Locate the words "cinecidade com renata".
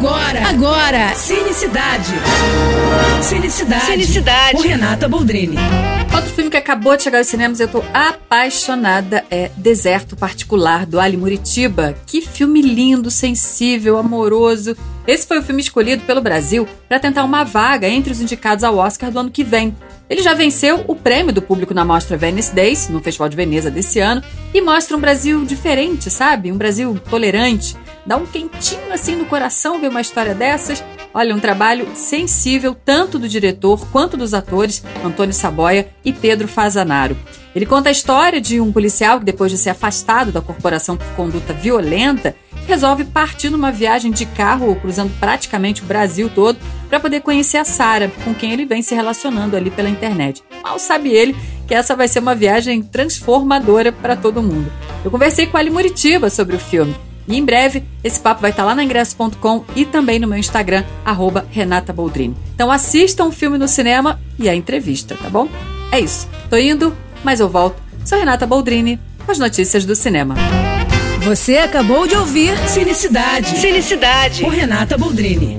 3.84-5.06, 73.60-74.98